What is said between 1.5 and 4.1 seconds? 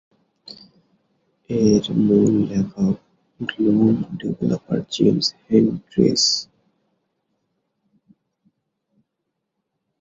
এর মূল লেখক গ্নোম